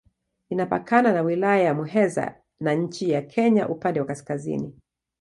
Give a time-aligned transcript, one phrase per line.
[0.49, 4.75] Inapakana na Wilaya ya Muheza na nchi ya Kenya upande wa kaskazini.